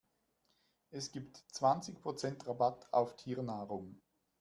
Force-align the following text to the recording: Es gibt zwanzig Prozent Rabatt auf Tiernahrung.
Es 0.89 1.11
gibt 1.11 1.37
zwanzig 1.51 2.01
Prozent 2.01 2.47
Rabatt 2.47 2.91
auf 2.91 3.15
Tiernahrung. 3.17 4.01